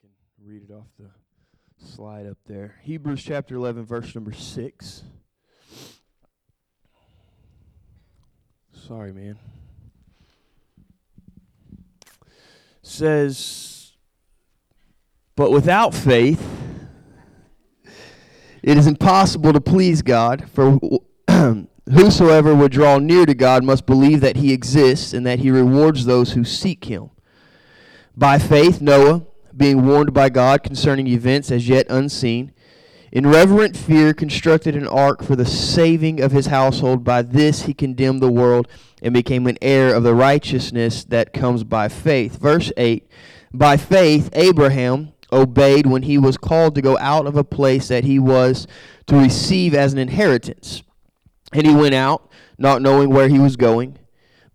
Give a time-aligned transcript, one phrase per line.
[0.00, 0.10] can
[0.46, 1.10] read it off the
[1.84, 2.76] slide up there.
[2.82, 5.02] Hebrews chapter 11, verse number 6.
[8.72, 9.38] Sorry, man.
[12.82, 13.92] Says,
[15.36, 16.48] But without faith,
[18.62, 20.78] it is impossible to please God, for
[21.92, 26.06] whosoever would draw near to God must believe that he exists and that he rewards
[26.06, 27.10] those who seek him.
[28.16, 29.26] By faith, Noah,
[29.60, 32.50] being warned by God concerning events as yet unseen,
[33.12, 37.04] in reverent fear constructed an ark for the saving of his household.
[37.04, 38.68] By this he condemned the world
[39.02, 42.38] and became an heir of the righteousness that comes by faith.
[42.40, 43.06] Verse 8
[43.52, 48.04] By faith, Abraham obeyed when he was called to go out of a place that
[48.04, 48.66] he was
[49.08, 50.82] to receive as an inheritance.
[51.52, 53.98] And he went out, not knowing where he was going.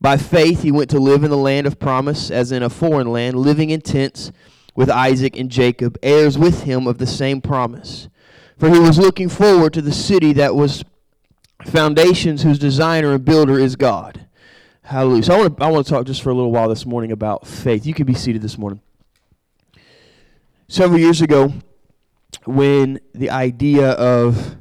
[0.01, 3.11] By faith, he went to live in the land of promise, as in a foreign
[3.11, 4.31] land, living in tents
[4.75, 8.09] with Isaac and Jacob, heirs with him of the same promise.
[8.57, 10.83] For he was looking forward to the city that was
[11.65, 14.27] foundations, whose designer and builder is God.
[14.83, 15.23] Hallelujah.
[15.23, 17.11] So I want to I want to talk just for a little while this morning
[17.11, 17.85] about faith.
[17.85, 18.81] You can be seated this morning.
[20.67, 21.53] Several years ago,
[22.45, 24.57] when the idea of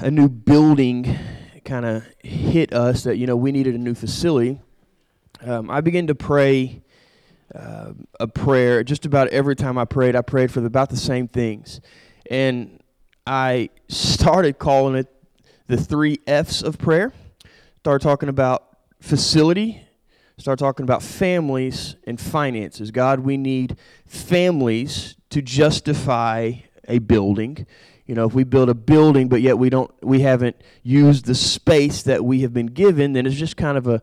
[0.00, 1.18] a new building
[1.64, 4.60] kind of hit us that you know we needed a new facility,
[5.42, 6.83] um, I began to pray
[7.54, 8.84] uh, a prayer.
[8.84, 11.80] Just about every time I prayed, I prayed for about the same things,
[12.30, 12.80] and
[13.26, 15.08] I started calling it
[15.66, 17.12] the three F's of prayer.
[17.80, 19.80] Started talking about facility.
[20.36, 22.90] Start talking about families and finances.
[22.90, 26.52] God, we need families to justify
[26.88, 27.66] a building
[28.06, 31.34] you know if we build a building but yet we don't we haven't used the
[31.34, 34.02] space that we have been given then it's just kind of a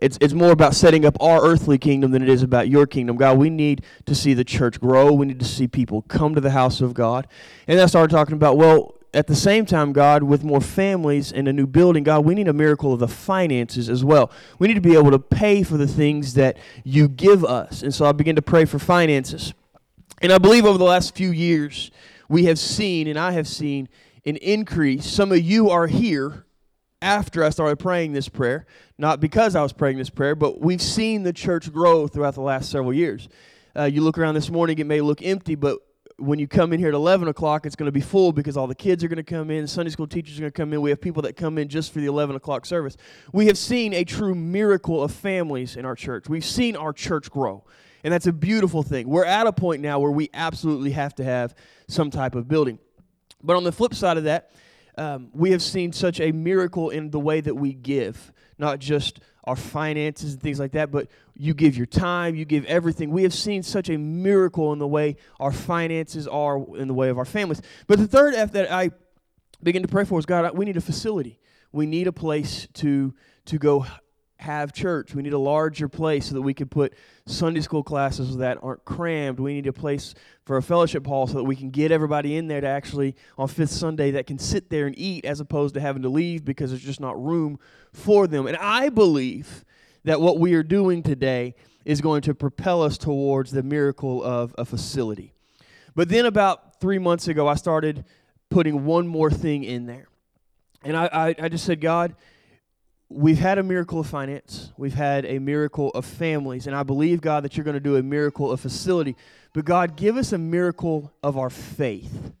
[0.00, 3.16] it's, it's more about setting up our earthly kingdom than it is about your kingdom.
[3.16, 5.12] God, we need to see the church grow.
[5.12, 7.26] We need to see people come to the house of God.
[7.66, 11.48] And I started talking about, well, at the same time, God, with more families and
[11.48, 14.30] a new building, God, we need a miracle of the finances as well.
[14.58, 17.82] We need to be able to pay for the things that you give us.
[17.82, 19.54] And so I began to pray for finances.
[20.20, 21.90] And I believe over the last few years,
[22.28, 23.88] we have seen, and I have seen,
[24.26, 25.06] an increase.
[25.06, 26.44] Some of you are here
[27.00, 28.66] after I started praying this prayer,
[28.98, 32.40] not because I was praying this prayer, but we've seen the church grow throughout the
[32.40, 33.28] last several years.
[33.76, 35.78] Uh, you look around this morning, it may look empty, but
[36.18, 38.66] when you come in here at 11 o'clock, it's going to be full because all
[38.66, 39.68] the kids are going to come in.
[39.68, 40.80] Sunday school teachers are going to come in.
[40.80, 42.96] We have people that come in just for the 11 o'clock service.
[43.32, 46.28] We have seen a true miracle of families in our church.
[46.28, 47.64] We've seen our church grow.
[48.02, 49.08] And that's a beautiful thing.
[49.08, 51.54] We're at a point now where we absolutely have to have
[51.86, 52.80] some type of building.
[53.42, 54.50] But on the flip side of that,
[54.98, 59.20] um, we have seen such a miracle in the way that we give, not just
[59.44, 63.10] our finances and things like that, but you give your time, you give everything.
[63.10, 67.08] We have seen such a miracle in the way our finances are, in the way
[67.08, 67.62] of our families.
[67.86, 68.90] But the third F that I
[69.62, 71.38] begin to pray for is God, we need a facility.
[71.72, 73.14] We need a place to
[73.46, 73.86] to go
[74.38, 75.14] have church.
[75.14, 76.94] We need a larger place so that we can put
[77.26, 79.40] Sunday school classes that aren't crammed.
[79.40, 82.46] We need a place for a fellowship hall so that we can get everybody in
[82.46, 85.80] there to actually, on fifth Sunday, that can sit there and eat as opposed to
[85.80, 87.58] having to leave because there's just not room
[87.92, 88.46] for them.
[88.46, 89.64] And I believe
[90.04, 91.54] that what we are doing today
[91.84, 95.32] is going to propel us towards the miracle of a facility.
[95.96, 98.04] But then about three months ago, I started
[98.50, 100.06] putting one more thing in there.
[100.84, 102.14] And I, I, I just said, God,
[103.10, 104.72] we've had a miracle of finance.
[104.76, 106.66] We've had a miracle of families.
[106.66, 109.16] And I believe, God, that you're going to do a miracle of facility.
[109.54, 112.32] But God, give us a miracle of our faith.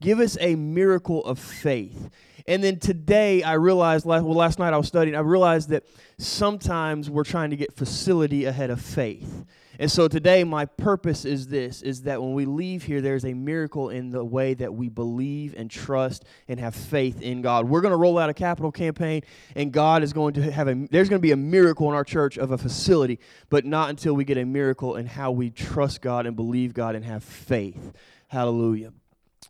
[0.00, 2.10] Give us a miracle of faith.
[2.46, 5.84] And then today, I realized, well, last night I was studying, I realized that
[6.18, 9.44] sometimes we're trying to get facility ahead of faith.
[9.78, 13.34] And so today my purpose is this is that when we leave here there's a
[13.34, 17.68] miracle in the way that we believe and trust and have faith in God.
[17.68, 19.22] We're going to roll out a capital campaign
[19.56, 22.04] and God is going to have a there's going to be a miracle in our
[22.04, 23.18] church of a facility,
[23.50, 26.94] but not until we get a miracle in how we trust God and believe God
[26.94, 27.92] and have faith.
[28.28, 28.92] Hallelujah.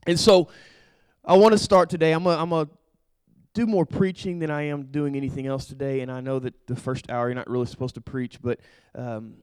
[0.07, 0.49] And so
[1.25, 2.13] I want to start today.
[2.13, 2.71] I'm going to
[3.55, 6.01] do more preaching than I am doing anything else today.
[6.01, 8.61] And I know that the first hour you're not really supposed to preach, but
[8.95, 9.37] um,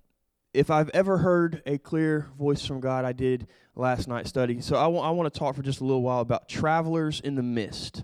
[0.53, 4.59] if I've ever heard a clear voice from God, I did last night study.
[4.61, 7.35] So I, w- I want to talk for just a little while about travelers in
[7.35, 8.03] the mist.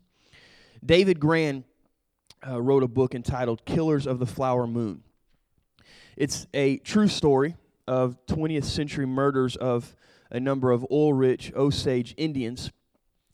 [0.86, 1.66] David Grann
[2.48, 5.04] uh, wrote a book entitled Killers of the Flower Moon.
[6.16, 7.56] It's a true story
[7.88, 9.96] of 20th century murders of
[10.30, 12.72] a number of oil rich Osage Indians,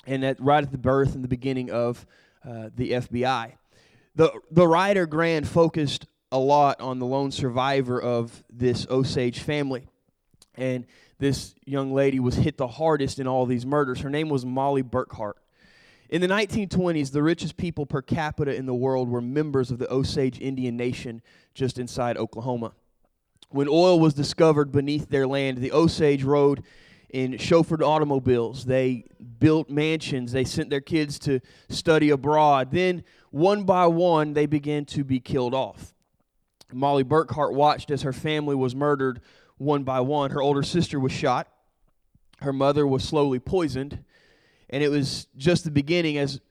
[0.06, 2.06] and that right at the birth and the beginning of
[2.48, 3.54] uh, the FBI.
[4.16, 9.85] The, the writer Grann focused a lot on the lone survivor of this Osage family.
[10.56, 10.85] And
[11.19, 14.01] this young lady was hit the hardest in all these murders.
[14.01, 15.33] Her name was Molly Burkhart.
[16.09, 19.91] In the 1920s, the richest people per capita in the world were members of the
[19.94, 21.21] Osage Indian Nation
[21.53, 22.74] just inside Oklahoma.
[23.50, 26.63] When oil was discovered beneath their land, the Osage rode
[27.12, 28.65] in chauffeured automobiles.
[28.65, 29.06] They
[29.39, 30.31] built mansions.
[30.31, 32.71] They sent their kids to study abroad.
[32.71, 35.93] Then, one by one, they began to be killed off.
[36.73, 39.21] Molly Burkhart watched as her family was murdered
[39.57, 40.31] one by one.
[40.31, 41.47] Her older sister was shot.
[42.41, 44.03] Her mother was slowly poisoned.
[44.69, 46.41] And it was just the beginning as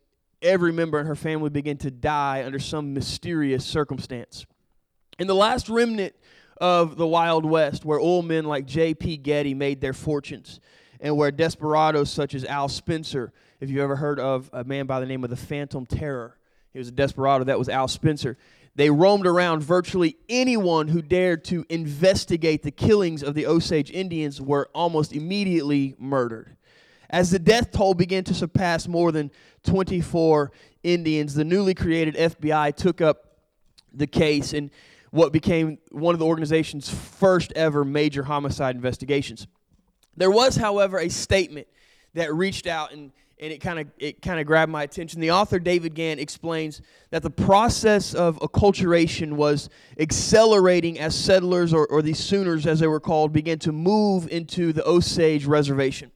[0.40, 4.46] every member in her family began to die under some mysterious circumstance.
[5.18, 6.14] In the last remnant
[6.60, 9.18] of the Wild West, where old men like J.P.
[9.18, 10.60] Getty made their fortunes,
[11.00, 15.00] and where desperados such as Al Spencer, if you've ever heard of a man by
[15.00, 16.36] the name of the Phantom Terror,
[16.72, 18.38] he was a desperado, that was Al Spencer.
[18.74, 24.40] They roamed around virtually anyone who dared to investigate the killings of the Osage Indians
[24.40, 26.56] were almost immediately murdered.
[27.10, 29.30] As the death toll began to surpass more than
[29.64, 30.50] 24
[30.82, 33.36] Indians, the newly created FBI took up
[33.92, 34.70] the case in
[35.10, 39.46] what became one of the organization's first ever major homicide investigations.
[40.16, 41.66] There was, however, a statement
[42.14, 43.12] that reached out and
[43.42, 45.20] and it kind of it kind of grabbed my attention.
[45.20, 46.80] The author David Grann explains
[47.10, 49.68] that the process of acculturation was
[49.98, 54.72] accelerating as settlers or, or the Sooners, as they were called, began to move into
[54.72, 56.12] the Osage Reservation.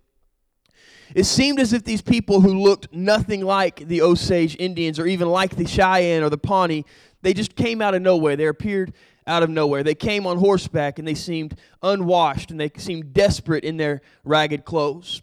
[1.16, 5.28] It seemed as if these people who looked nothing like the Osage Indians or even
[5.28, 6.84] like the Cheyenne or the Pawnee,
[7.22, 8.36] they just came out of nowhere.
[8.36, 8.92] They appeared
[9.26, 9.82] out of nowhere.
[9.82, 14.64] They came on horseback and they seemed unwashed and they seemed desperate in their ragged
[14.64, 15.22] clothes.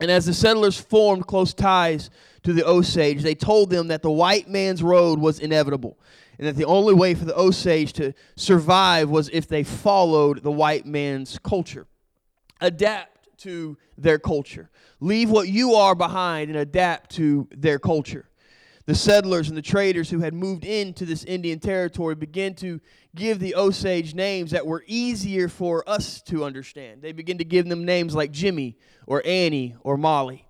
[0.00, 2.10] And as the settlers formed close ties
[2.42, 5.98] to the Osage, they told them that the white man's road was inevitable
[6.38, 10.50] and that the only way for the Osage to survive was if they followed the
[10.50, 11.86] white man's culture.
[12.60, 14.70] Adapt to their culture.
[15.00, 18.28] Leave what you are behind and adapt to their culture.
[18.86, 22.80] The settlers and the traders who had moved into this Indian territory began to
[23.16, 27.02] give the Osage names that were easier for us to understand.
[27.02, 30.46] They began to give them names like Jimmy or Annie or Molly.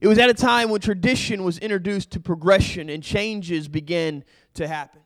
[0.00, 4.24] It was at a time when tradition was introduced to progression and changes began
[4.54, 5.00] to happen.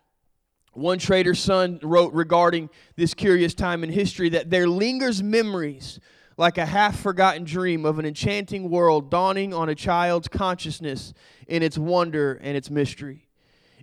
[0.75, 6.01] One trader's son wrote regarding this curious time in history that there lingers memories
[6.39, 11.13] like a half forgotten dream of an enchanting world dawning on a child's consciousness
[11.49, 13.27] in its wonder and its mystery.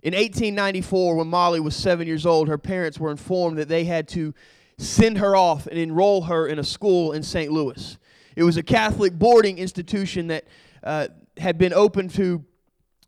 [0.02, 4.08] In 1894, when Molly was seven years old, her parents were informed that they had
[4.08, 4.34] to
[4.78, 7.52] send her off and enroll her in a school in St.
[7.52, 7.98] Louis.
[8.34, 10.44] It was a Catholic boarding institution that
[10.82, 12.42] uh, had been opened to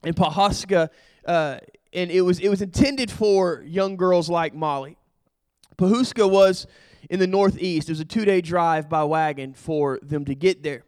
[0.04, 0.90] in Pawhuska,
[1.24, 1.58] uh,
[1.92, 4.98] and it was it was intended for young girls like Molly.
[5.76, 6.66] Pawhuska was
[7.10, 7.88] in the northeast.
[7.88, 10.84] It was a two-day drive by wagon for them to get there.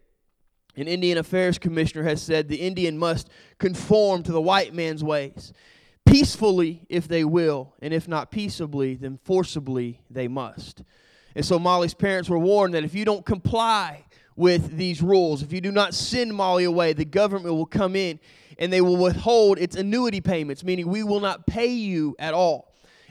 [0.77, 3.29] An Indian Affairs Commissioner has said the Indian must
[3.59, 5.53] conform to the white man's ways
[6.11, 10.83] peacefully if they will, and if not peaceably, then forcibly they must.
[11.37, 15.53] And so Molly's parents were warned that if you don't comply with these rules, if
[15.53, 18.19] you do not send Molly away, the government will come in
[18.59, 22.70] and they will withhold its annuity payments, meaning we will not pay you at all.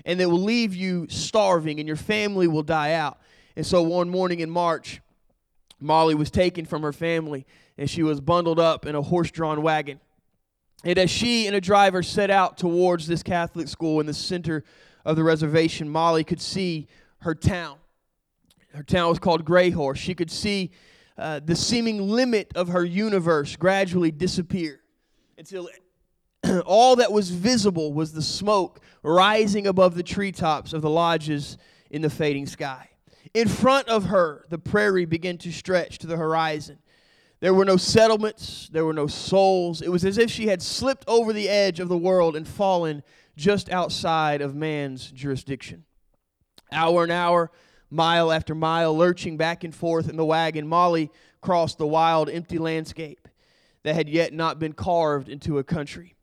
[0.10, 3.20] And they will leave you starving and your family will die out.
[3.56, 5.02] And so one morning in March,
[5.80, 7.46] Molly was taken from her family
[7.78, 10.00] and she was bundled up in a horse drawn wagon.
[10.84, 14.64] And as she and a driver set out towards this Catholic school in the center
[15.06, 16.88] of the reservation, Molly could see
[17.20, 17.78] her town.
[18.74, 20.00] Her town was called Greyhorse.
[20.00, 20.72] She could see
[21.20, 24.80] uh, the seeming limit of her universe gradually disappear
[25.38, 25.70] until
[26.66, 31.58] all that was visible was the smoke rising above the treetops of the lodges
[31.90, 32.90] in the fading sky.
[33.34, 36.80] In front of her, the prairie began to stretch to the horizon.
[37.42, 39.82] There were no settlements, there were no souls.
[39.82, 43.04] It was as if she had slipped over the edge of the world and fallen
[43.38, 45.86] just outside of man's jurisdiction.
[46.72, 47.52] Hour and hour,
[47.90, 51.10] mile after mile, lurching back and forth in the wagon, Molly
[51.42, 53.28] crossed the wild, empty landscape
[53.84, 56.16] that had yet not been carved into a country.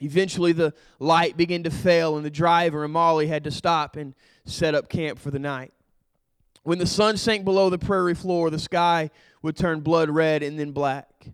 [0.00, 4.14] Eventually, the light began to fail, and the driver and Molly had to stop and
[4.44, 5.72] set up camp for the night.
[6.62, 9.10] When the sun sank below the prairie floor, the sky
[9.42, 11.28] would turn blood red and then black.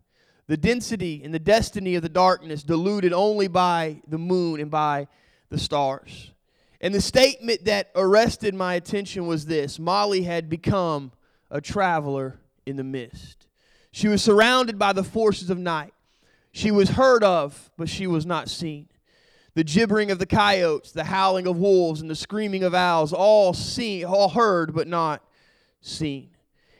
[0.46, 5.08] The density and the destiny of the darkness diluted only by the moon and by
[5.48, 6.32] the stars.
[6.80, 11.12] And the statement that arrested my attention was this Molly had become
[11.50, 13.46] a traveler in the mist.
[13.92, 15.94] She was surrounded by the forces of night.
[16.52, 18.88] She was heard of, but she was not seen.
[19.54, 23.52] The gibbering of the coyotes, the howling of wolves, and the screaming of owls, all
[23.52, 25.22] seen, all heard, but not
[25.80, 26.30] seen.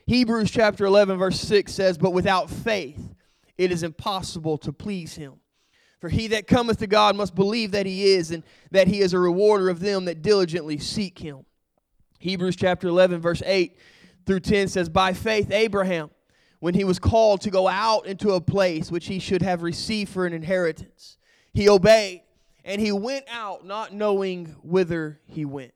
[0.05, 3.13] Hebrews chapter 11, verse 6 says, But without faith
[3.57, 5.33] it is impossible to please him.
[5.99, 9.13] For he that cometh to God must believe that he is, and that he is
[9.13, 11.45] a rewarder of them that diligently seek him.
[12.19, 13.77] Hebrews chapter 11, verse 8
[14.25, 16.09] through 10 says, By faith, Abraham,
[16.63, 20.09] when he was called to go out into a place which he should have received
[20.09, 21.17] for an inheritance,
[21.53, 22.21] he obeyed,
[22.63, 25.73] and he went out not knowing whither he went.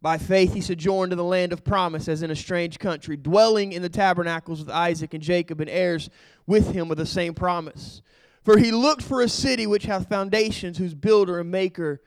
[0.00, 3.74] By faith, he sojourned in the land of promise as in a strange country, dwelling
[3.74, 6.08] in the tabernacles with Isaac and Jacob and heirs
[6.46, 8.00] with him of the same promise.
[8.44, 12.00] For he looked for a city which hath foundations, whose builder and maker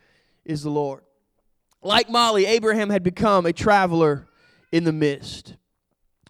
[0.44, 1.04] is the Lord.
[1.84, 4.28] Like Molly, Abraham had become a traveler
[4.72, 5.56] in the mist.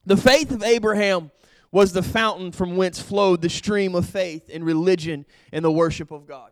[0.05, 1.31] The faith of Abraham
[1.71, 6.11] was the fountain from whence flowed the stream of faith and religion and the worship
[6.11, 6.51] of God.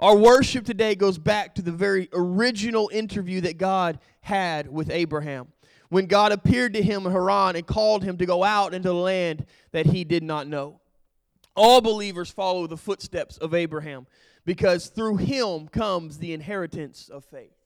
[0.00, 5.48] Our worship today goes back to the very original interview that God had with Abraham.
[5.90, 8.94] When God appeared to him in Haran and called him to go out into the
[8.94, 10.80] land that he did not know.
[11.54, 14.06] All believers follow the footsteps of Abraham
[14.46, 17.59] because through him comes the inheritance of faith.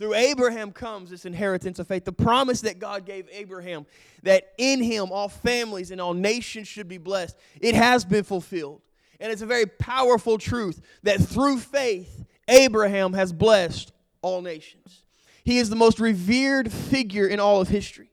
[0.00, 2.06] Through Abraham comes this inheritance of faith.
[2.06, 3.84] The promise that God gave Abraham
[4.22, 8.80] that in him all families and all nations should be blessed, it has been fulfilled.
[9.20, 13.92] And it's a very powerful truth that through faith, Abraham has blessed
[14.22, 15.02] all nations.
[15.44, 18.10] He is the most revered figure in all of history.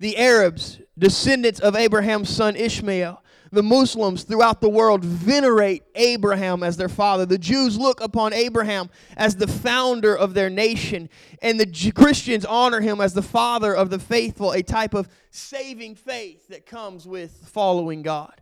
[0.00, 3.22] The Arabs, descendants of Abraham's son Ishmael,
[3.52, 7.26] the Muslims throughout the world venerate Abraham as their father.
[7.26, 11.08] The Jews look upon Abraham as the founder of their nation,
[11.42, 15.96] and the Christians honor him as the father of the faithful, a type of saving
[15.96, 18.34] faith that comes with following God.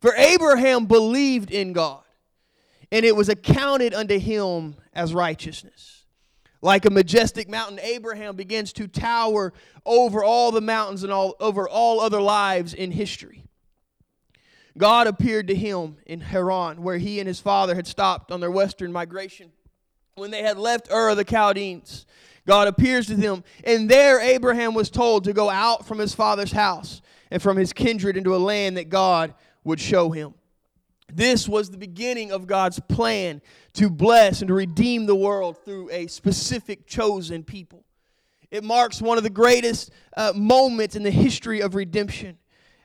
[0.00, 2.02] For Abraham believed in God,
[2.90, 6.04] and it was accounted unto him as righteousness.
[6.62, 9.52] Like a majestic mountain, Abraham begins to tower
[9.84, 13.43] over all the mountains and all, over all other lives in history.
[14.76, 18.50] God appeared to him in Haran, where he and his father had stopped on their
[18.50, 19.52] western migration.
[20.16, 22.06] When they had left Ur of the Chaldeans,
[22.46, 26.52] God appears to them, and there Abraham was told to go out from his father's
[26.52, 27.00] house
[27.30, 30.34] and from his kindred into a land that God would show him.
[31.12, 33.40] This was the beginning of God's plan
[33.74, 37.84] to bless and to redeem the world through a specific chosen people.
[38.50, 42.38] It marks one of the greatest uh, moments in the history of redemption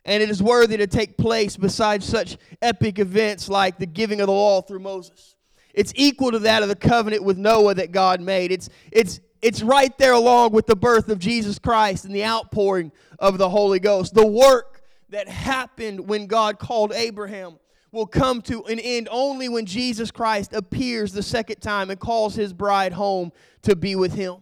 [0.10, 4.26] and it is worthy to take place beside such epic events like the giving of
[4.26, 5.36] the law through Moses.
[5.72, 8.52] It's equal to that of the covenant with Noah that God made.
[8.52, 12.92] It's, it's, it's right there along with the birth of Jesus Christ and the outpouring
[13.20, 14.16] of the Holy Ghost.
[14.16, 17.60] The work that happened when God called Abraham
[17.92, 22.34] will come to an end only when Jesus Christ appears the second time and calls
[22.34, 24.38] his bride home to be with him.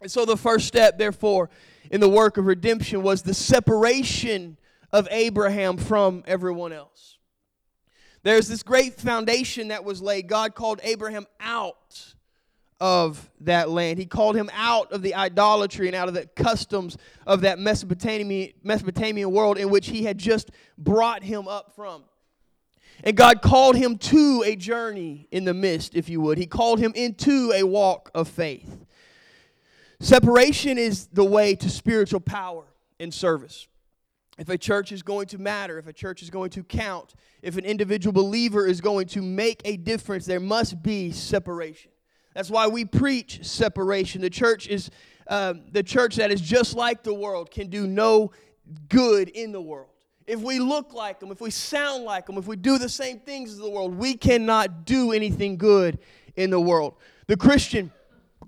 [0.00, 1.50] And so the first step, therefore,
[1.92, 4.57] in the work of redemption was the separation
[4.92, 7.18] of Abraham from everyone else.
[8.22, 10.28] There's this great foundation that was laid.
[10.28, 12.14] God called Abraham out
[12.80, 13.98] of that land.
[13.98, 18.52] He called him out of the idolatry and out of the customs of that Mesopotamian,
[18.62, 22.04] Mesopotamian world in which he had just brought him up from.
[23.04, 26.38] And God called him to a journey in the mist, if you would.
[26.38, 28.84] He called him into a walk of faith.
[30.00, 32.64] Separation is the way to spiritual power
[33.00, 33.68] and service
[34.38, 37.56] if a church is going to matter, if a church is going to count, if
[37.56, 41.90] an individual believer is going to make a difference, there must be separation.
[42.34, 44.20] That's why we preach separation.
[44.20, 44.90] The church is
[45.26, 48.30] um, the church that is just like the world can do no
[48.88, 49.90] good in the world.
[50.26, 53.18] If we look like them, if we sound like them, if we do the same
[53.18, 55.98] things as the world, we cannot do anything good
[56.36, 56.94] in the world.
[57.26, 57.90] The Christian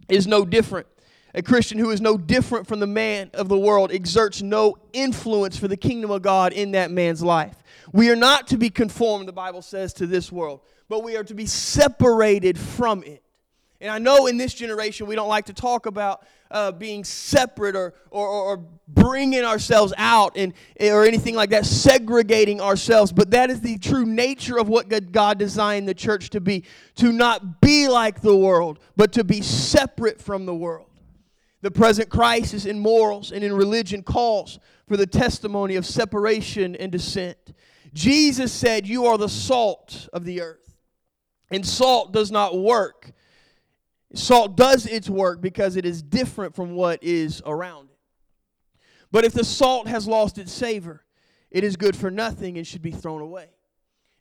[0.09, 0.87] is no different.
[1.35, 5.57] A Christian who is no different from the man of the world exerts no influence
[5.57, 7.57] for the kingdom of God in that man's life.
[7.93, 11.25] We are not to be conformed, the Bible says, to this world, but we are
[11.25, 13.23] to be separated from it.
[13.81, 17.75] And I know in this generation we don't like to talk about uh, being separate
[17.75, 23.11] or, or, or bringing ourselves out and, or anything like that, segregating ourselves.
[23.11, 26.65] But that is the true nature of what God designed the church to be
[26.97, 30.90] to not be like the world, but to be separate from the world.
[31.63, 36.91] The present crisis in morals and in religion calls for the testimony of separation and
[36.91, 37.53] dissent.
[37.93, 40.77] Jesus said, You are the salt of the earth.
[41.51, 43.13] And salt does not work.
[44.15, 47.99] Salt does its work because it is different from what is around it.
[49.13, 51.05] But if the salt has lost its savor,
[51.51, 53.49] it is good for nothing and should be thrown away.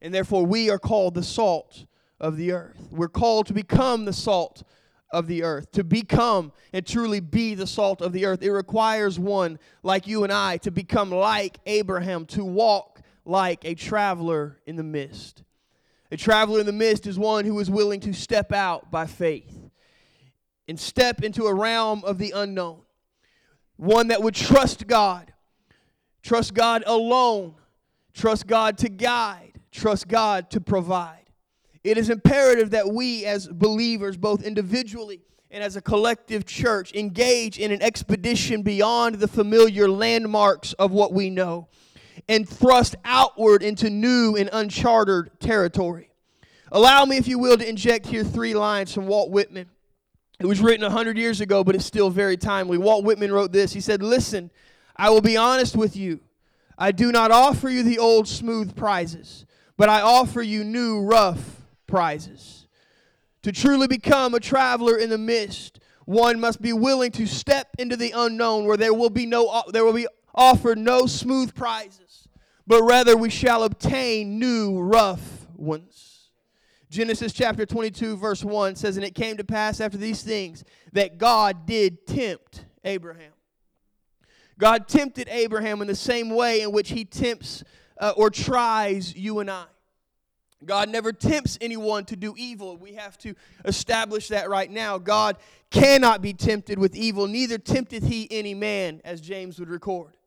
[0.02, 1.86] And therefore, we are called the salt
[2.20, 2.88] of the earth.
[2.92, 4.64] We're called to become the salt
[5.12, 8.42] of the earth, to become and truly be the salt of the earth.
[8.42, 13.76] It requires one like you and I to become like Abraham, to walk like a
[13.76, 15.44] traveler in the mist.
[16.12, 19.70] A traveler in the mist is one who is willing to step out by faith
[20.68, 22.82] and step into a realm of the unknown.
[23.78, 25.32] One that would trust God,
[26.22, 27.56] trust God alone,
[28.14, 31.19] trust God to guide, trust God to provide.
[31.90, 37.58] It is imperative that we, as believers, both individually and as a collective church, engage
[37.58, 41.68] in an expedition beyond the familiar landmarks of what we know
[42.28, 46.12] and thrust outward into new and uncharted territory.
[46.72, 49.68] Allow me, if you will, to inject here three lines from Walt Whitman.
[50.40, 52.78] It was written 100 years ago, but it's still very timely.
[52.78, 54.52] Walt Whitman wrote this He said, Listen,
[54.96, 56.20] I will be honest with you.
[56.78, 61.59] I do not offer you the old smooth prizes, but I offer you new rough
[61.90, 62.68] prizes.
[63.44, 67.96] To truly become a traveler in the mist, one must be willing to step into
[67.96, 72.28] the unknown where there will be no there will be offered no smooth prizes,
[72.68, 76.30] but rather we shall obtain new rough ones.
[76.90, 81.18] Genesis chapter 22 verse 1 says and it came to pass after these things that
[81.18, 83.34] God did tempt Abraham.
[84.58, 87.64] God tempted Abraham in the same way in which he tempts
[88.00, 89.66] uh, or tries you and I.
[90.66, 92.76] God never tempts anyone to do evil.
[92.76, 94.98] We have to establish that right now.
[94.98, 95.38] God
[95.70, 100.18] cannot be tempted with evil, neither tempteth he any man, as James would record.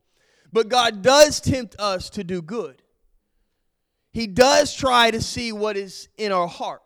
[0.52, 2.82] But God does tempt us to do good.
[4.12, 6.82] He does try to see what is in our heart.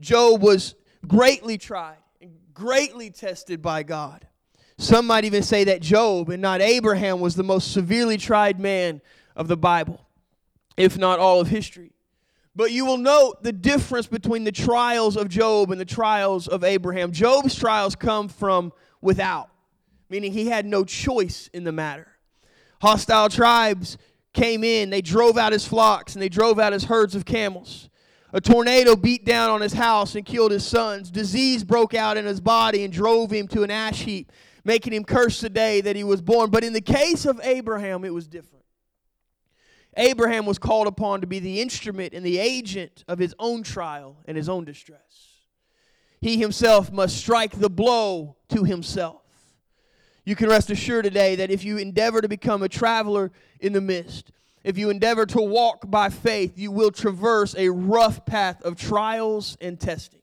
[0.00, 0.74] Job was
[1.06, 4.26] greatly tried and greatly tested by God.
[4.76, 9.00] Some might even say that Job and not Abraham was the most severely tried man
[9.34, 10.06] of the Bible,
[10.76, 11.92] if not all of history.
[12.58, 16.64] But you will note the difference between the trials of Job and the trials of
[16.64, 17.12] Abraham.
[17.12, 19.48] Job's trials come from without,
[20.10, 22.08] meaning he had no choice in the matter.
[22.82, 23.96] Hostile tribes
[24.32, 27.90] came in, they drove out his flocks and they drove out his herds of camels.
[28.32, 31.12] A tornado beat down on his house and killed his sons.
[31.12, 34.32] Disease broke out in his body and drove him to an ash heap,
[34.64, 36.50] making him curse the day that he was born.
[36.50, 38.57] But in the case of Abraham, it was different.
[39.98, 44.16] Abraham was called upon to be the instrument and the agent of his own trial
[44.26, 45.00] and his own distress.
[46.20, 49.22] He himself must strike the blow to himself.
[50.24, 53.80] You can rest assured today that if you endeavor to become a traveler in the
[53.80, 54.30] mist,
[54.62, 59.56] if you endeavor to walk by faith, you will traverse a rough path of trials
[59.60, 60.20] and testing.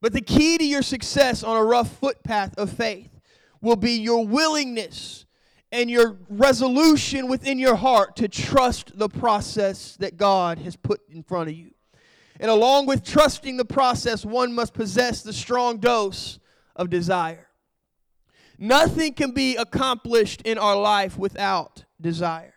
[0.00, 3.10] But the key to your success on a rough footpath of faith
[3.60, 5.24] will be your willingness
[5.70, 11.22] and your resolution within your heart to trust the process that God has put in
[11.22, 11.72] front of you.
[12.40, 16.38] And along with trusting the process, one must possess the strong dose
[16.76, 17.48] of desire.
[18.58, 22.54] Nothing can be accomplished in our life without desire.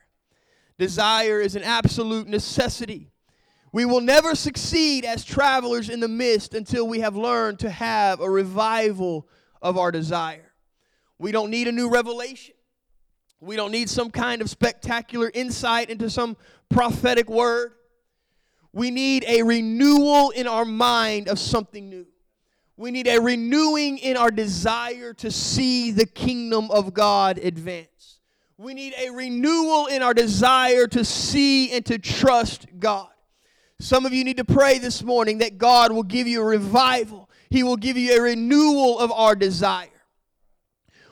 [0.78, 3.12] Desire is an absolute necessity.
[3.72, 8.20] We will never succeed as travelers in the mist until we have learned to have
[8.20, 9.28] a revival
[9.62, 10.52] of our desire.
[11.20, 12.56] We don't need a new revelation.
[13.42, 16.38] We don't need some kind of spectacular insight into some
[16.70, 17.74] prophetic word.
[18.72, 22.06] We need a renewal in our mind of something new.
[22.78, 28.20] We need a renewing in our desire to see the kingdom of God advance.
[28.58, 33.10] We need a renewal in our desire to see and to trust God.
[33.80, 37.28] Some of you need to pray this morning that God will give you a revival,
[37.50, 39.88] He will give you a renewal of our desire.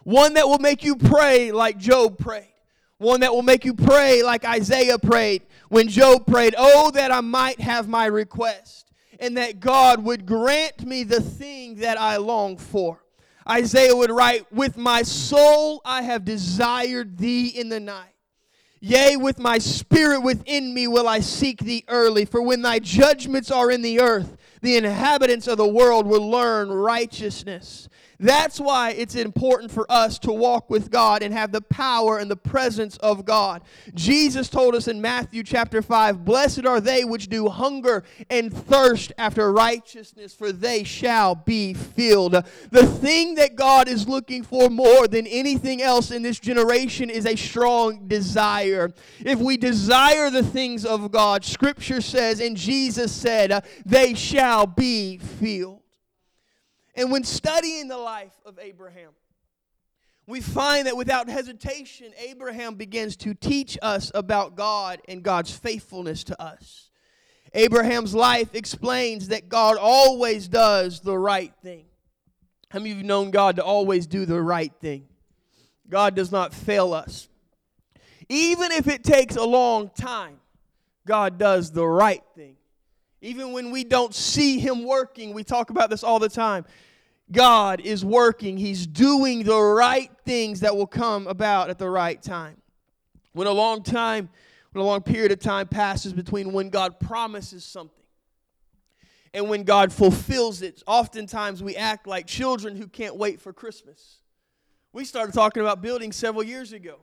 [0.10, 2.52] One that will make you pray like Job prayed.
[2.98, 7.22] One that will make you pray like Isaiah prayed when Job prayed, Oh, that I
[7.22, 12.58] might have my request, and that God would grant me the thing that I long
[12.58, 13.04] for.
[13.48, 18.16] Isaiah would write, With my soul I have desired thee in the night.
[18.82, 22.26] Yea, with my spirit within me will I seek thee early.
[22.26, 26.72] For when thy judgments are in the earth, the inhabitants of the world will learn
[26.72, 27.90] righteousness.
[28.20, 32.30] That's why it's important for us to walk with God and have the power and
[32.30, 33.62] the presence of God.
[33.94, 39.14] Jesus told us in Matthew chapter 5 Blessed are they which do hunger and thirst
[39.18, 42.34] after righteousness, for they shall be filled.
[42.72, 47.26] The thing that God is looking for more than anything else in this generation is
[47.26, 48.92] a strong desire.
[49.20, 55.18] If we desire the things of God, Scripture says, and Jesus said, they shall be
[55.18, 55.80] filled.
[56.96, 59.12] And when studying the life of Abraham,
[60.28, 66.24] we find that without hesitation, Abraham begins to teach us about God and God's faithfulness
[66.26, 66.92] to us.
[67.54, 71.86] Abraham's life explains that God always does the right thing.
[72.70, 75.08] How many of you have known God to always do the right thing?
[75.90, 77.28] God does not fail us.
[78.30, 80.40] Even if it takes a long time,
[81.08, 82.56] God does the right thing.
[83.22, 86.66] Even when we don't see Him working, we talk about this all the time.
[87.32, 92.22] God is working, He's doing the right things that will come about at the right
[92.22, 92.58] time.
[93.34, 94.30] When a long time,
[94.72, 97.96] when a long period of time passes between when God promises something
[99.34, 104.18] and when God fulfills it, oftentimes we act like children who can't wait for Christmas.
[104.92, 106.98] We started talking about building several years ago.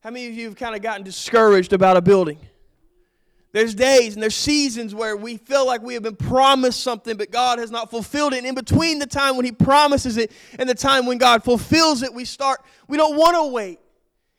[0.00, 2.38] How many of you have kind of gotten discouraged about a building?
[3.52, 7.32] There's days and there's seasons where we feel like we have been promised something, but
[7.32, 8.38] God has not fulfilled it.
[8.38, 12.02] And in between the time when He promises it and the time when God fulfills
[12.02, 13.80] it, we start, we don't want to wait.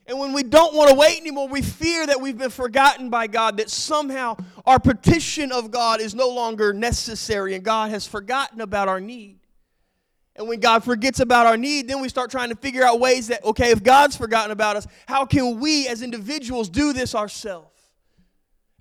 [0.08, 3.28] And when we don't want to wait anymore, we fear that we've been forgotten by
[3.28, 8.62] God, that somehow our petition of God is no longer necessary and God has forgotten
[8.62, 9.40] about our need.
[10.38, 13.28] And when God forgets about our need, then we start trying to figure out ways
[13.28, 17.71] that, okay, if God's forgotten about us, how can we as individuals do this ourselves?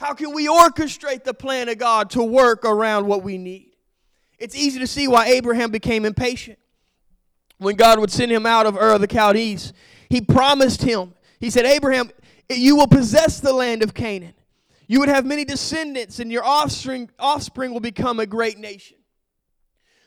[0.00, 3.72] How can we orchestrate the plan of God to work around what we need?
[4.38, 6.58] It's easy to see why Abraham became impatient.
[7.58, 9.74] When God would send him out of Ur of the Chaldees,
[10.08, 12.10] he promised him, he said, Abraham,
[12.48, 14.32] you will possess the land of Canaan.
[14.88, 18.96] You would have many descendants, and your offspring, offspring will become a great nation.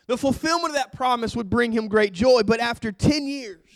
[0.08, 3.70] The fulfillment of that promise would bring him great joy, but after 10 years,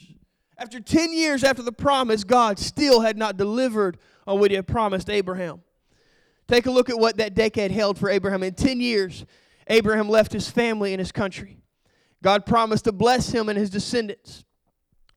[0.57, 4.67] after 10 years after the promise, God still had not delivered on what he had
[4.67, 5.63] promised Abraham.
[6.49, 8.43] Take a look at what that decade held for Abraham.
[8.43, 9.25] In 10 years,
[9.69, 11.59] Abraham left his family and his country.
[12.23, 14.45] God promised to bless him and his descendants.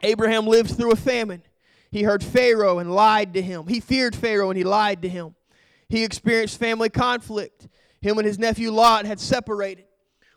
[0.04, 1.42] Abraham lived through a famine.
[1.90, 3.68] He heard Pharaoh and lied to him.
[3.68, 5.36] He feared Pharaoh and he lied to him.
[5.90, 7.68] He experienced family conflict.
[8.02, 9.86] Him and his nephew Lot had separated.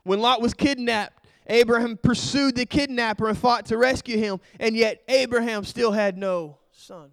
[0.04, 5.02] When Lot was kidnapped, Abraham pursued the kidnapper and fought to rescue him, and yet
[5.08, 7.10] Abraham still had no son.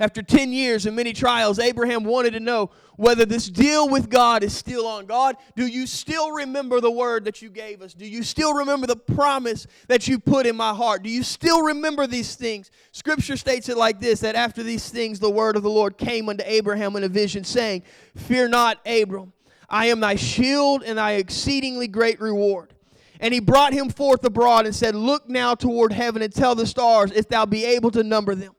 [0.00, 4.42] After 10 years and many trials, Abraham wanted to know whether this deal with God
[4.42, 5.04] is still on.
[5.04, 7.92] God, do you still remember the word that you gave us?
[7.92, 11.02] Do you still remember the promise that you put in my heart?
[11.02, 12.70] Do you still remember these things?
[12.92, 16.30] Scripture states it like this that after these things, the word of the Lord came
[16.30, 17.82] unto Abraham in a vision, saying,
[18.16, 19.34] Fear not, Abram.
[19.68, 22.72] I am thy shield and thy exceedingly great reward.
[23.20, 26.66] And he brought him forth abroad and said, Look now toward heaven and tell the
[26.66, 28.54] stars if thou be able to number them.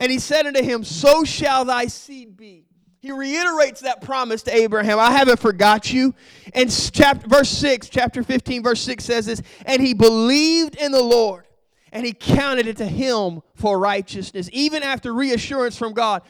[0.00, 2.64] And he said unto him, So shall thy seed be.
[3.00, 4.98] He reiterates that promise to Abraham.
[4.98, 6.14] I haven't forgot you.
[6.54, 11.02] And chapter verse 6, chapter 15, verse 6 says this, and he believed in the
[11.02, 11.46] Lord,
[11.92, 14.50] and he counted it to him for righteousness.
[14.52, 16.22] Even after reassurance from God,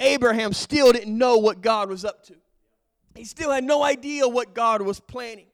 [0.00, 2.34] Abraham still didn't know what God was up to.
[3.14, 5.46] He still had no idea what God was planning.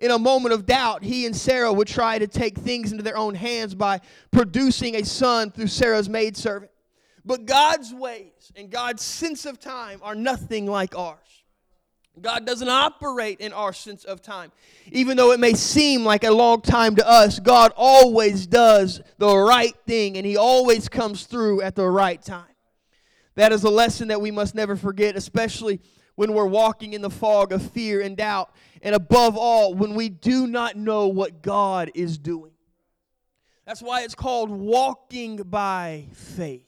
[0.00, 3.16] In a moment of doubt, he and Sarah would try to take things into their
[3.16, 6.71] own hands by producing a son through Sarah's maidservant.
[7.24, 11.18] But God's ways and God's sense of time are nothing like ours.
[12.20, 14.52] God doesn't operate in our sense of time.
[14.90, 19.34] Even though it may seem like a long time to us, God always does the
[19.34, 22.44] right thing and He always comes through at the right time.
[23.34, 25.80] That is a lesson that we must never forget, especially
[26.16, 30.10] when we're walking in the fog of fear and doubt, and above all, when we
[30.10, 32.52] do not know what God is doing.
[33.66, 36.66] That's why it's called walking by faith.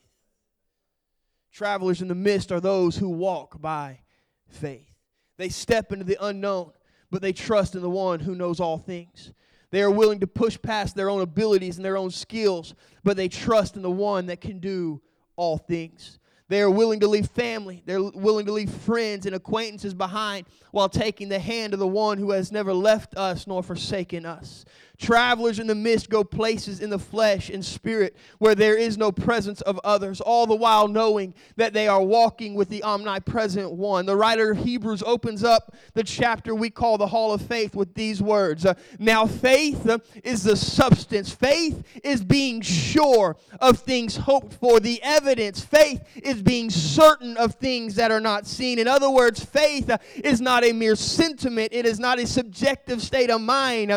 [1.55, 4.01] Travelers in the mist are those who walk by
[4.49, 4.91] faith.
[5.37, 6.73] They step into the unknown,
[7.13, 9.33] but they trust in the one who knows all things.
[9.71, 13.29] They are willing to push past their own abilities and their own skills, but they
[13.29, 15.01] trust in the one that can do
[15.37, 16.19] all things.
[16.49, 17.85] They are willing to leave family.
[17.87, 22.19] They're willing to leave friends and acquaintances behind while taking the hand of the one
[22.19, 24.65] who has never left us nor forsaken us.
[25.05, 29.13] Travelers in the mist go places in the flesh and spirit where there is no
[29.13, 34.07] presence of others, all the while knowing that they are walking with the omnipresent one.
[34.07, 37.93] The writer of Hebrews opens up the chapter we call the Hall of Faith with
[37.93, 38.67] these words
[38.99, 39.91] Now, faith
[40.23, 45.63] is the substance, faith is being sure of things hoped for, the evidence.
[45.63, 48.79] Faith is being certain of things that are not seen.
[48.79, 53.29] In other words, faith is not a mere sentiment, it is not a subjective state
[53.29, 53.93] of mind.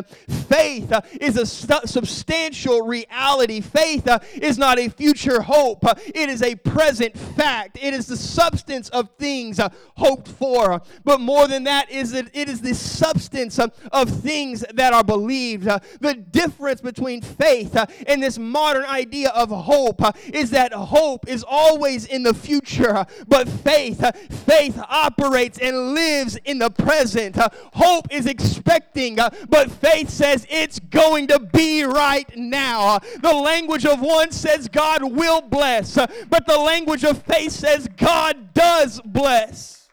[0.49, 3.61] Faith uh, is a substantial reality.
[3.61, 7.77] Faith uh, is not a future hope, uh, it is a present fact.
[7.81, 10.81] It is the substance of things uh, hoped for.
[11.03, 15.03] But more than that, is it, it is the substance uh, of things that are
[15.03, 15.65] believed.
[15.65, 17.75] the difference between faith
[18.07, 20.01] and this modern idea of hope
[20.33, 24.03] is that hope is always in the future, but faith,
[24.45, 27.35] faith operates and lives in the present.
[27.73, 29.17] hope is expecting,
[29.49, 32.99] but faith says it's going to be right now.
[33.21, 38.53] The language of one says God will bless, but the language of faith says God
[38.53, 39.89] does bless.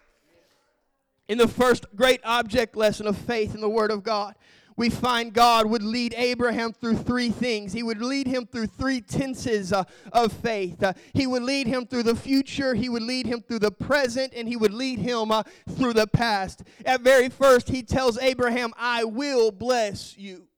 [1.28, 4.34] In the first great object lesson of faith in the Word of God,
[4.76, 7.72] we find God would lead Abraham through three things.
[7.72, 10.82] He would lead him through three tenses uh, of faith.
[10.82, 14.32] Uh, he would lead him through the future, he would lead him through the present,
[14.34, 16.64] and he would lead him uh, through the past.
[16.84, 20.48] At very first, he tells Abraham, I will bless you.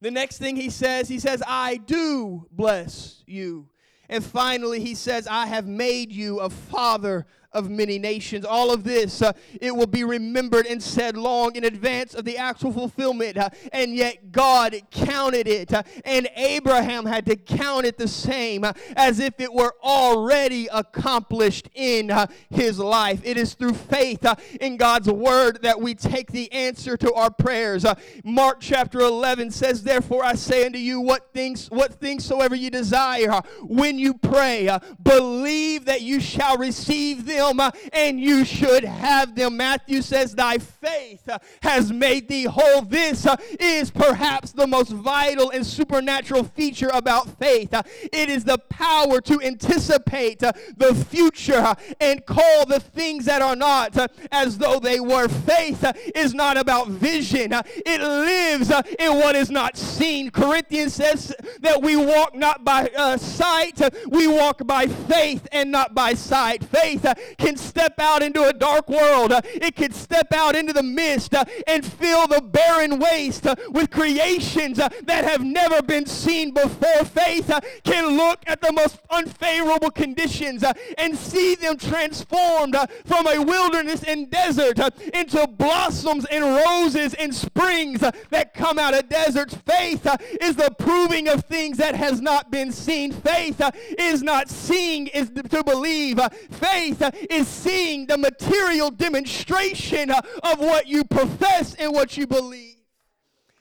[0.00, 3.68] The next thing he says, he says, I do bless you.
[4.08, 8.44] And finally, he says, I have made you a father of many nations.
[8.44, 12.36] All of this, uh, it will be remembered and said long in advance of the
[12.36, 13.38] actual fulfillment.
[13.38, 15.72] Uh, and yet God counted it.
[15.72, 20.68] Uh, and Abraham had to count it the same uh, as if it were already
[20.72, 23.20] accomplished in uh, his life.
[23.24, 27.30] It is through faith uh, in God's word that we take the answer to our
[27.30, 27.86] prayers.
[28.24, 32.70] Mark chapter 11 says, Therefore I say unto you, what things, what things soever you
[32.70, 38.84] desire, when you pray, believe that you shall receive them them uh, and you should
[38.84, 39.56] have them.
[39.56, 42.82] Matthew says, Thy faith uh, has made thee whole.
[42.82, 47.72] This uh, is perhaps the most vital and supernatural feature about faith.
[47.72, 53.24] Uh, it is the power to anticipate uh, the future uh, and call the things
[53.24, 53.96] that are not
[54.32, 55.28] as though they were.
[55.28, 60.30] Faith is not about vision, it lives in what is not seen.
[60.30, 65.94] Corinthians says that we walk not by uh, sight, we walk by faith and not
[65.94, 66.64] by sight.
[66.64, 67.04] Faith
[67.38, 69.32] can step out into a dark world.
[69.32, 73.54] Uh, it can step out into the mist uh, and fill the barren waste uh,
[73.70, 77.04] with creations uh, that have never been seen before.
[77.04, 83.26] Faith uh, can look at the most unfavorable conditions uh, and see them transformed from
[83.26, 84.78] a wilderness and desert
[85.14, 89.54] into blossoms and roses and springs that come out of deserts.
[89.66, 90.06] Faith
[90.40, 93.12] is the proving of things that has not been seen.
[93.12, 93.60] Faith
[93.98, 96.20] is not seeing is to believe.
[96.50, 102.76] Faith is seeing the material demonstration uh, of what you profess and what you believe.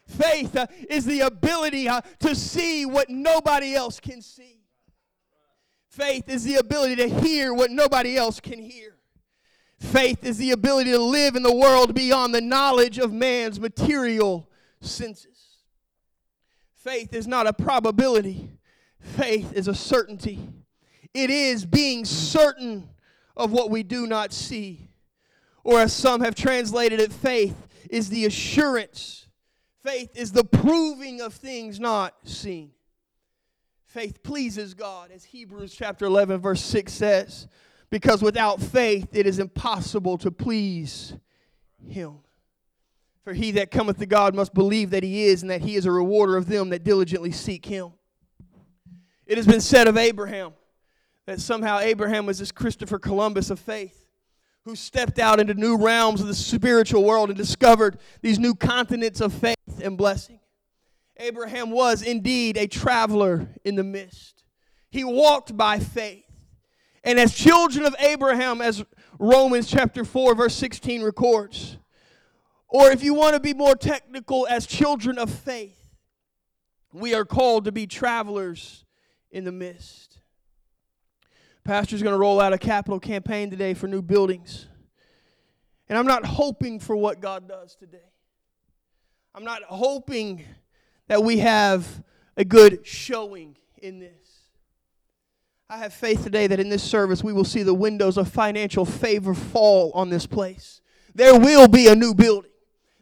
[0.06, 4.60] Faith uh, is the ability uh, to see what nobody else can see.
[5.90, 8.96] Faith is the ability to hear what nobody else can hear.
[9.80, 14.50] Faith is the ability to live in the world beyond the knowledge of man's material
[14.82, 15.58] senses.
[16.74, 18.50] Faith is not a probability,
[19.00, 20.50] faith is a certainty.
[21.14, 22.90] It is being certain
[23.36, 24.90] of what we do not see.
[25.64, 27.56] Or as some have translated it, faith
[27.90, 29.28] is the assurance.
[29.82, 32.72] Faith is the proving of things not seen.
[33.86, 37.48] Faith pleases God, as Hebrews chapter 11, verse 6 says,
[37.92, 41.14] because without faith it is impossible to please
[41.88, 42.18] Him.
[43.24, 45.86] For he that cometh to God must believe that He is, and that He is
[45.86, 47.94] a rewarder of them that diligently seek Him.
[49.28, 50.54] It has been said of Abraham
[51.26, 54.04] that somehow Abraham was this Christopher Columbus of faith
[54.66, 59.20] who stepped out into new realms of the spiritual world and discovered these new continents
[59.20, 60.40] of faith and blessing.
[61.18, 64.44] Abraham was indeed a traveler in the mist.
[64.90, 66.24] He walked by faith.
[67.04, 68.84] And as children of Abraham, as
[69.20, 71.78] Romans chapter 4, verse 16 records,
[72.70, 75.78] or if you want to be more technical, as children of faith,
[76.94, 78.86] we are called to be travelers
[79.30, 80.13] in the mist.
[81.64, 84.68] Pastor's going to roll out a capital campaign today for new buildings.
[85.88, 88.10] And I'm not hoping for what God does today.
[89.34, 90.44] I'm not hoping
[91.08, 92.04] that we have
[92.36, 94.12] a good showing in this.
[95.70, 98.86] I have faith today that in this service we will see the windows of financial
[98.86, 100.82] favor fall on this place.
[101.16, 102.52] There will be a new building.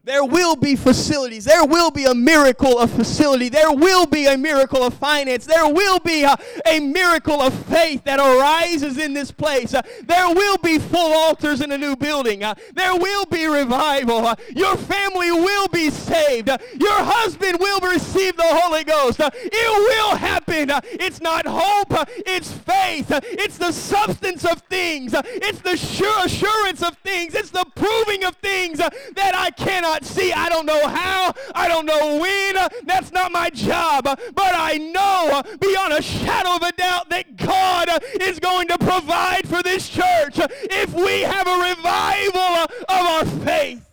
[0.04, 1.46] There will be facilities.
[1.46, 3.50] There will be a miracle of facility.
[3.50, 5.46] There will be a miracle of finance.
[5.46, 6.36] There will be a,
[6.66, 9.76] a miracle of faith that arises in this place.
[9.76, 12.44] Uh, there will be full altars in a new building.
[12.44, 14.26] Uh, there will be revival.
[14.26, 16.50] Uh, your family will be saved.
[16.50, 19.22] Uh, your husband will receive the Holy Ghost.
[19.22, 20.72] Uh, it will happen.
[20.72, 23.12] Uh, it's not hope, it's faith faith.
[23.24, 25.14] It's the substance of things.
[25.16, 27.36] It's the sure assurance of things.
[27.36, 30.32] It's the proving of things that I cannot see.
[30.34, 31.34] I don't know how.
[31.54, 32.56] I don't know when.
[32.86, 34.04] That's not my job.
[34.04, 39.48] But I know beyond a shadow of a doubt that God is going to provide
[39.48, 43.88] for this church if we have a revival of our faith.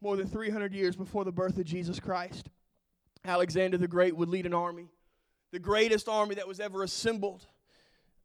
[0.00, 2.48] More than 300 years before the birth of Jesus Christ,
[3.24, 4.88] Alexander the Great would lead an army,
[5.50, 7.46] the greatest army that was ever assembled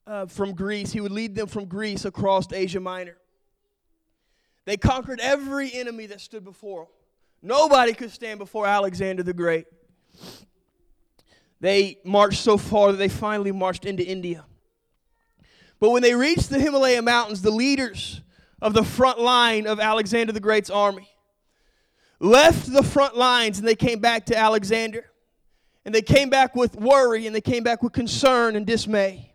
[0.05, 0.91] uh, from Greece.
[0.91, 3.17] He would lead them from Greece across Asia Minor.
[4.65, 6.93] They conquered every enemy that stood before them.
[7.41, 9.65] Nobody could stand before Alexander the Great.
[11.59, 14.45] They marched so far that they finally marched into India.
[15.79, 18.21] But when they reached the Himalaya Mountains, the leaders
[18.61, 21.07] of the front line of Alexander the Great's army
[22.19, 25.05] left the front lines and they came back to Alexander.
[25.83, 29.33] And they came back with worry and they came back with concern and dismay.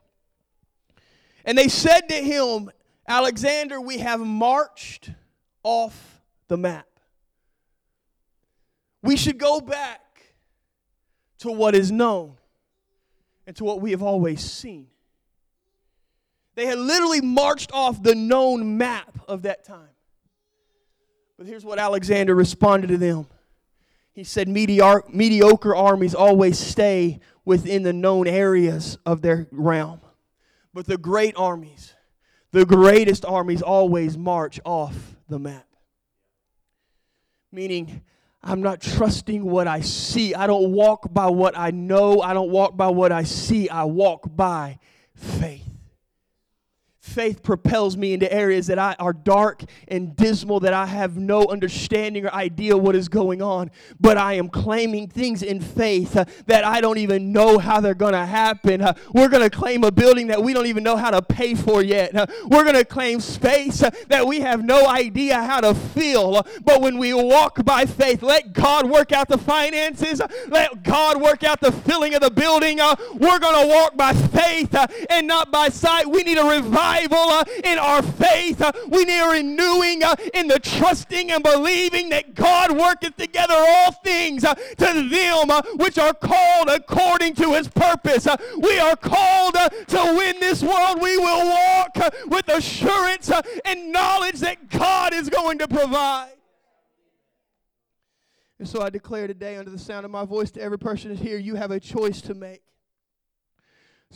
[1.44, 2.70] And they said to him,
[3.08, 5.10] Alexander, we have marched
[5.62, 6.86] off the map.
[9.02, 10.00] We should go back
[11.38, 12.36] to what is known
[13.46, 14.88] and to what we have always seen.
[16.56, 19.90] They had literally marched off the known map of that time.
[21.36, 23.26] But here's what Alexander responded to them.
[24.12, 30.00] He said, Mediocre armies always stay within the known areas of their realm.
[30.72, 31.92] But the great armies,
[32.52, 35.66] the greatest armies, always march off the map.
[37.52, 38.02] Meaning,
[38.42, 40.34] I'm not trusting what I see.
[40.34, 42.20] I don't walk by what I know.
[42.20, 43.68] I don't walk by what I see.
[43.68, 44.78] I walk by
[45.14, 45.75] faith
[47.06, 51.46] faith propels me into areas that I, are dark and dismal, that I have no
[51.46, 53.70] understanding or idea what is going on.
[54.00, 57.94] But I am claiming things in faith uh, that I don't even know how they're
[57.94, 58.82] going to happen.
[58.82, 61.54] Uh, we're going to claim a building that we don't even know how to pay
[61.54, 62.14] for yet.
[62.14, 66.44] Uh, we're going to claim space uh, that we have no idea how to fill.
[66.64, 71.44] But when we walk by faith, let God work out the finances, let God work
[71.44, 72.80] out the filling of the building.
[72.80, 76.08] Uh, we're going to walk by faith uh, and not by sight.
[76.08, 78.60] We need a revival revival uh, in our faith.
[78.60, 83.54] Uh, we need a renewing uh, in the trusting and believing that God worketh together
[83.56, 88.26] all things to them which are called according to his purpose.
[88.58, 91.00] we are called to win this world.
[91.00, 93.30] We will walk with assurance
[93.64, 96.32] and knowledge that God is going to provide.
[98.58, 101.36] And so I declare today, under the sound of my voice, to every person here,
[101.36, 102.62] you have a choice to make.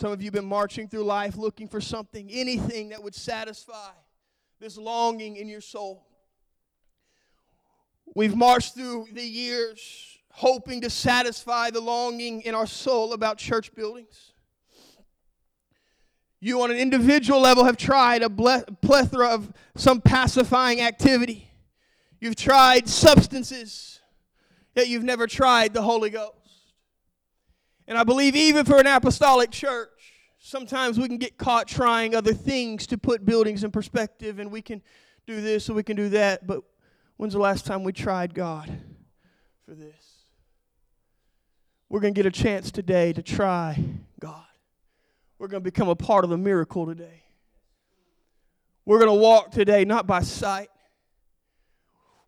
[0.00, 3.90] Some of you have been marching through life looking for something, anything that would satisfy
[4.58, 6.06] this longing in your soul.
[8.16, 13.74] We've marched through the years hoping to satisfy the longing in our soul about church
[13.74, 14.32] buildings.
[16.40, 21.50] You, on an individual level, have tried a plethora of some pacifying activity.
[22.20, 24.00] You've tried substances,
[24.74, 26.39] yet you've never tried the Holy Ghost.
[27.90, 32.32] And I believe even for an apostolic church, sometimes we can get caught trying other
[32.32, 34.80] things to put buildings in perspective, and we can
[35.26, 36.46] do this and we can do that.
[36.46, 36.62] But
[37.16, 38.70] when's the last time we tried God
[39.66, 40.22] for this?
[41.88, 43.82] We're going to get a chance today to try
[44.20, 44.44] God.
[45.40, 47.24] We're going to become a part of the miracle today.
[48.84, 50.68] We're going to walk today not by sight.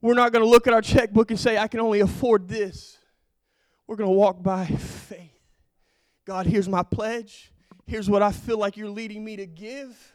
[0.00, 2.98] We're not going to look at our checkbook and say, I can only afford this.
[3.86, 4.68] We're going to walk by.
[6.32, 7.52] God, here's my pledge.
[7.86, 10.14] Here's what I feel like you're leading me to give.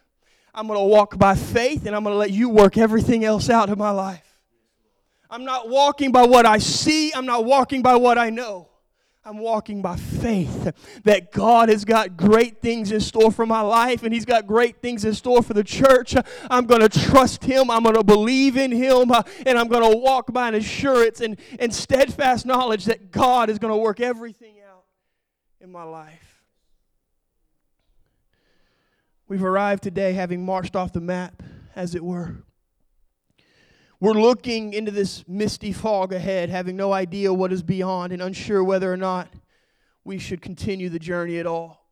[0.52, 3.52] I'm going to walk by faith and I'm going to let you work everything else
[3.52, 4.40] out of my life.
[5.30, 8.68] I'm not walking by what I see, I'm not walking by what I know.
[9.24, 14.02] I'm walking by faith that God has got great things in store for my life
[14.02, 16.16] and He's got great things in store for the church.
[16.50, 17.70] I'm going to trust Him.
[17.70, 19.12] I'm going to believe in Him.
[19.46, 23.60] And I'm going to walk by an assurance and, and steadfast knowledge that God is
[23.60, 24.58] going to work everything
[25.68, 26.46] in my life.
[29.28, 31.44] We've arrived today having marched off the map,
[31.76, 32.38] as it were.
[34.00, 38.64] We're looking into this misty fog ahead, having no idea what is beyond and unsure
[38.64, 39.34] whether or not
[40.06, 41.86] we should continue the journey at all.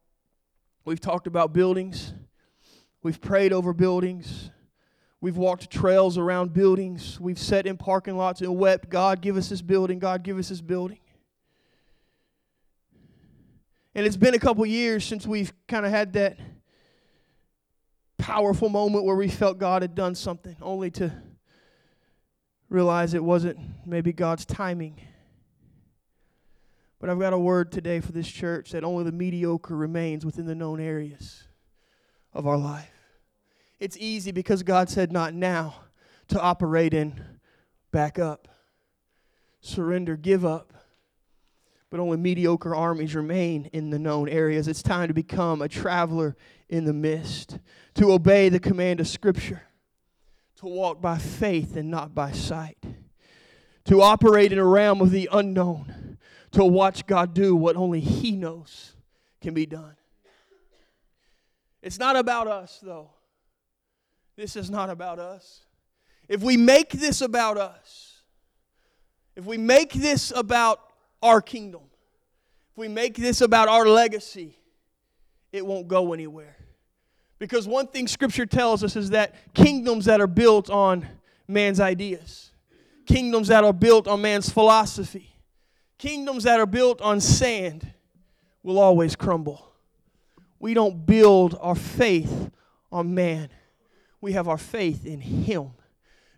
[0.86, 2.14] We've talked about buildings,
[3.04, 4.52] we've prayed over buildings,
[5.20, 9.50] we've walked trails around buildings, we've sat in parking lots and wept, God, give us
[9.50, 11.00] this building, God, give us this building.
[13.96, 16.38] And it's been a couple years since we've kind of had that
[18.18, 21.14] powerful moment where we felt God had done something, only to
[22.70, 25.00] realize it wasn't maybe God's timing.
[27.00, 30.46] But I've got a word today for this church that only the mediocre remains within
[30.46, 31.44] the known areas
[32.34, 32.92] of our life.
[33.80, 35.76] It's easy because God said, not now,
[36.30, 37.24] to operate in
[37.92, 38.50] back up,
[39.62, 40.74] surrender, give up.
[41.96, 44.68] But only mediocre armies remain in the known areas.
[44.68, 46.36] It's time to become a traveler
[46.68, 47.58] in the mist,
[47.94, 49.62] to obey the command of Scripture,
[50.58, 52.84] to walk by faith and not by sight,
[53.86, 56.18] to operate in a realm of the unknown,
[56.52, 58.92] to watch God do what only He knows
[59.40, 59.96] can be done.
[61.82, 63.12] It's not about us, though.
[64.36, 65.62] This is not about us.
[66.28, 68.22] If we make this about us,
[69.38, 70.85] if we make this about
[71.22, 71.82] our kingdom,
[72.72, 74.58] if we make this about our legacy,
[75.52, 76.56] it won't go anywhere.
[77.40, 81.08] Because one thing Scripture tells us is that kingdoms that are built on
[81.48, 82.52] man's ideas,
[83.06, 85.36] kingdoms that are built on man's philosophy,
[85.98, 87.92] kingdoms that are built on sand
[88.64, 89.74] will always crumble.
[90.60, 92.50] We don't build our faith
[92.92, 93.50] on man,
[94.22, 95.72] we have our faith in Him,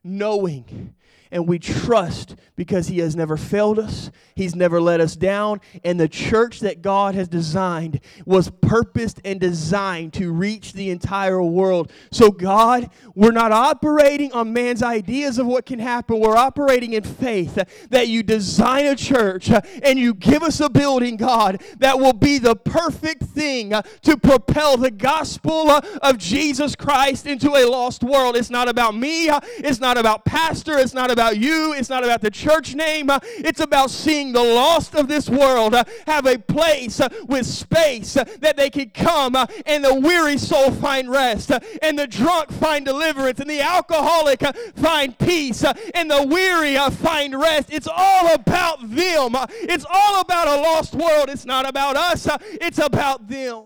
[0.04, 0.96] knowing
[1.32, 6.00] and we trust because He has never failed us, He's never let us down, and
[6.00, 11.92] the church that God has designed was purposed and designed to reach the entire world.
[12.12, 17.04] So, God, we're not operating on man's ideas of what can happen, we're operating in
[17.04, 17.56] faith
[17.90, 19.52] that you design a church
[19.84, 24.78] and you give us a building, God, that will be the perfect thing to propel
[24.78, 28.36] the gospel of Jesus Christ into a lost world.
[28.36, 31.74] It's not about me, it's not about pastor, it's not about about you.
[31.74, 33.10] It's not about the church name.
[33.10, 37.48] Uh, it's about seeing the lost of this world uh, have a place uh, with
[37.48, 41.98] space uh, that they can come uh, and the weary soul find rest uh, and
[41.98, 44.44] the drunk find deliverance and the alcoholic
[44.76, 45.66] find peace
[45.96, 47.74] and the weary find rest.
[47.74, 49.36] It's all about them.
[49.62, 51.30] It's all about a lost world.
[51.30, 52.28] It's not about us.
[52.44, 53.64] It's about them.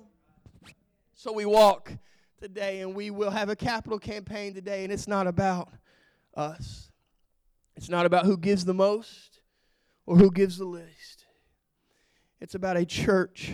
[1.15, 1.91] So we walk
[2.39, 5.67] today and we will have a capital campaign today and it's not about
[6.33, 6.90] us.
[7.75, 9.39] It's not about who gives the most
[10.05, 11.25] or who gives the least.
[12.39, 13.51] It's about a church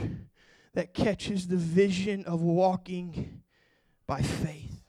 [0.74, 3.42] that catches the vision of walking
[4.06, 4.82] by faith.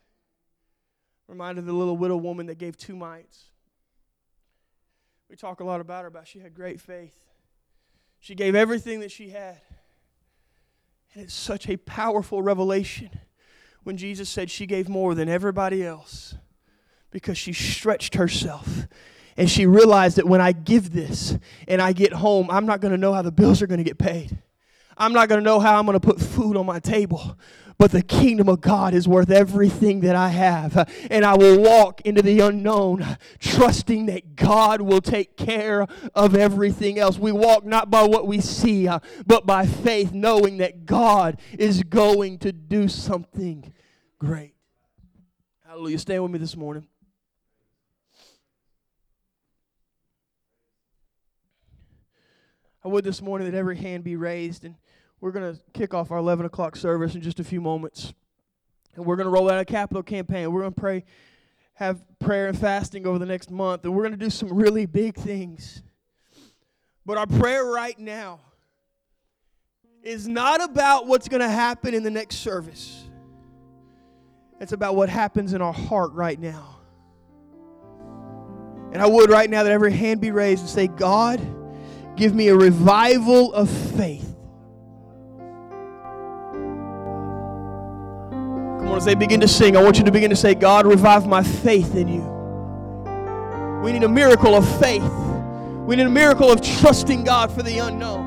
[1.26, 3.46] Reminded the little widow woman that gave two mites.
[5.28, 7.16] We talk a lot about her, but she had great faith.
[8.20, 9.60] She gave everything that she had.
[11.14, 13.10] And it's such a powerful revelation
[13.82, 16.34] when Jesus said she gave more than everybody else
[17.10, 18.86] because she stretched herself
[19.38, 22.90] and she realized that when I give this and I get home, I'm not going
[22.90, 24.36] to know how the bills are going to get paid.
[24.98, 27.38] I'm not going to know how I'm going to put food on my table.
[27.78, 30.92] But the kingdom of God is worth everything that I have.
[31.08, 35.86] And I will walk into the unknown, trusting that God will take care
[36.16, 37.16] of everything else.
[37.16, 38.88] We walk not by what we see,
[39.24, 43.72] but by faith, knowing that God is going to do something
[44.18, 44.54] great.
[45.64, 46.00] Hallelujah.
[46.00, 46.88] Stand with me this morning.
[52.88, 54.74] I would this morning that every hand be raised, and
[55.20, 58.14] we're going to kick off our 11 o'clock service in just a few moments.
[58.94, 60.50] And we're going to roll out a capital campaign.
[60.50, 61.04] We're going to pray,
[61.74, 64.86] have prayer and fasting over the next month, and we're going to do some really
[64.86, 65.82] big things.
[67.04, 68.40] But our prayer right now
[70.02, 73.04] is not about what's going to happen in the next service.
[74.62, 76.78] It's about what happens in our heart right now.
[78.94, 81.38] And I would right now that every hand be raised and say, God,
[82.18, 84.34] Give me a revival of faith.
[88.80, 90.84] Come on, as they begin to sing, I want you to begin to say, God,
[90.84, 92.22] revive my faith in you.
[93.84, 95.08] We need a miracle of faith.
[95.86, 98.26] We need a miracle of trusting God for the unknown.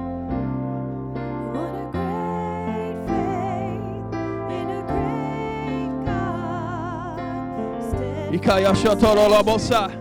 [8.31, 10.00] Ikaya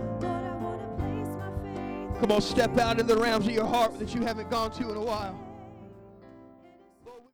[2.21, 4.91] Come on, step out in the realms of your heart that you haven't gone to
[4.91, 5.35] in a while.